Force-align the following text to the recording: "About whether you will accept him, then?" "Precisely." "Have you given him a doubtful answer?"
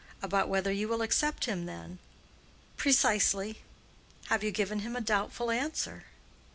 "About 0.23 0.49
whether 0.49 0.71
you 0.71 0.87
will 0.87 1.03
accept 1.03 1.45
him, 1.45 1.67
then?" 1.67 1.99
"Precisely." 2.75 3.59
"Have 4.29 4.43
you 4.43 4.49
given 4.49 4.79
him 4.79 4.95
a 4.95 4.99
doubtful 5.01 5.51
answer?" 5.51 6.05